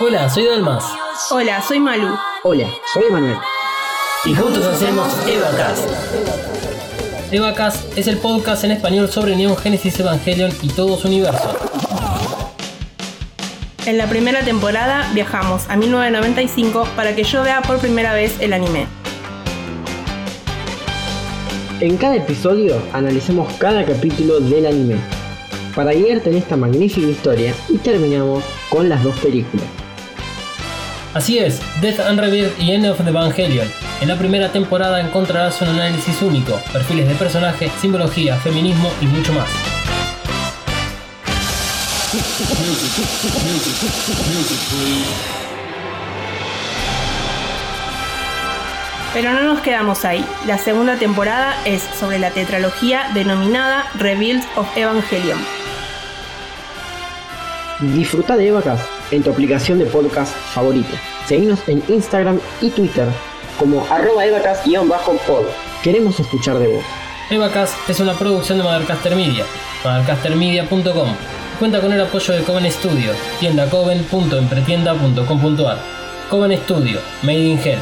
Hola, 0.00 0.28
soy 0.28 0.46
Dalmas. 0.46 0.84
Hola, 1.30 1.62
soy 1.62 1.78
Malu. 1.78 2.16
Hola, 2.42 2.68
soy 2.92 3.04
Emanuel. 3.08 3.36
Y 4.24 4.34
juntos 4.34 4.64
hacemos 4.64 5.06
Evacast. 5.28 5.88
Evacast 7.30 7.96
es 7.96 8.08
el 8.08 8.18
podcast 8.18 8.64
en 8.64 8.72
español 8.72 9.08
sobre 9.08 9.36
Neon 9.36 9.56
Genesis 9.56 10.00
Evangelion 10.00 10.50
y 10.62 10.68
todo 10.68 10.96
su 10.96 11.06
universo. 11.06 11.56
En 13.86 13.98
la 13.98 14.08
primera 14.08 14.40
temporada 14.40 15.08
viajamos 15.14 15.68
a 15.68 15.76
1995 15.76 16.88
para 16.96 17.14
que 17.14 17.22
yo 17.22 17.42
vea 17.42 17.62
por 17.62 17.78
primera 17.78 18.14
vez 18.14 18.40
el 18.40 18.52
anime. 18.52 18.86
En 21.80 21.96
cada 21.98 22.16
episodio 22.16 22.82
analicemos 22.92 23.52
cada 23.58 23.84
capítulo 23.84 24.40
del 24.40 24.66
anime 24.66 25.23
para 25.74 25.92
guiarte 25.92 26.30
en 26.30 26.36
esta 26.36 26.56
magnífica 26.56 27.08
historia 27.08 27.54
y 27.68 27.78
terminamos 27.78 28.44
con 28.68 28.88
las 28.88 29.02
dos 29.02 29.18
películas. 29.20 29.66
Así 31.14 31.38
es, 31.38 31.60
Death 31.80 32.00
and 32.00 32.18
Rebirth 32.18 32.58
y 32.60 32.72
End 32.72 32.86
of 32.86 32.98
the 32.98 33.08
Evangelion. 33.08 33.68
En 34.00 34.08
la 34.08 34.18
primera 34.18 34.50
temporada 34.50 35.00
encontrarás 35.00 35.62
un 35.62 35.68
análisis 35.68 36.20
único, 36.22 36.60
perfiles 36.72 37.08
de 37.08 37.14
personajes, 37.14 37.70
simbología, 37.80 38.36
feminismo 38.36 38.90
y 39.00 39.06
mucho 39.06 39.32
más. 39.32 39.48
Pero 49.12 49.32
no 49.32 49.44
nos 49.44 49.60
quedamos 49.60 50.04
ahí. 50.04 50.24
La 50.46 50.58
segunda 50.58 50.96
temporada 50.96 51.54
es 51.64 51.82
sobre 51.82 52.18
la 52.18 52.30
tetralogía 52.30 53.08
denominada 53.14 53.84
Rebuild 53.94 54.42
of 54.56 54.66
Evangelion. 54.76 55.63
Disfruta 57.80 58.36
de 58.36 58.48
Evacast 58.48 58.84
en 59.10 59.22
tu 59.22 59.30
aplicación 59.30 59.78
de 59.78 59.86
podcast 59.86 60.34
favorita. 60.34 61.00
Seguinos 61.26 61.66
en 61.68 61.82
Instagram 61.88 62.38
y 62.60 62.68
Twitter 62.70 63.08
como 63.58 63.86
arroba 63.90 64.26
evacast-pod. 64.26 65.46
Queremos 65.82 66.20
escuchar 66.20 66.58
de 66.58 66.68
vos. 66.68 66.84
Evacast 67.30 67.74
es 67.88 68.00
una 68.00 68.12
producción 68.14 68.58
de 68.58 68.64
Mothercaster 68.64 69.16
Media. 69.16 69.46
Cuenta 71.58 71.80
con 71.80 71.92
el 71.92 72.00
apoyo 72.00 72.34
de 72.34 72.42
Coven 72.42 72.70
Studio, 72.70 73.12
tienda 73.38 73.70
coven.empretienda.com.ar. 73.70 75.78
Coven 76.30 76.58
Studio, 76.58 77.00
Made 77.22 77.38
in 77.38 77.58
Hell. 77.58 77.78